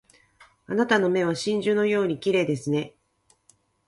[0.65, 2.95] あなたの目は真珠のように綺麗ですね